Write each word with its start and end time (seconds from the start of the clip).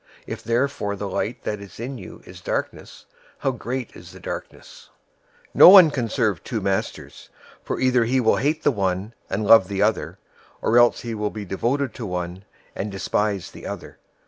If 0.25 0.43
therefore 0.43 0.95
the 0.95 1.07
light 1.07 1.43
that 1.43 1.59
is 1.61 1.79
in 1.79 1.99
you 1.99 2.23
is 2.25 2.41
darkness, 2.41 3.05
how 3.37 3.51
great 3.51 3.95
is 3.95 4.13
the 4.13 4.19
darkness! 4.19 4.89
006:024 5.49 5.49
"No 5.53 5.69
one 5.69 5.91
can 5.91 6.09
serve 6.09 6.43
two 6.43 6.59
masters, 6.59 7.29
for 7.63 7.79
either 7.79 8.05
he 8.05 8.19
will 8.19 8.37
hate 8.37 8.63
the 8.63 8.71
one 8.71 9.13
and 9.29 9.45
love 9.45 9.67
the 9.67 9.83
other; 9.83 10.17
or 10.59 10.79
else 10.79 11.01
he 11.01 11.13
will 11.13 11.29
be 11.29 11.45
devoted 11.45 11.93
to 11.93 12.07
one 12.07 12.45
and 12.75 12.91
despise 12.91 13.51
the 13.51 13.67
other. 13.67 13.99